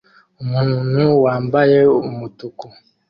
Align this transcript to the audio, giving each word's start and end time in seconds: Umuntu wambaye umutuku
Umuntu 0.43 1.03
wambaye 1.23 1.79
umutuku 2.01 2.65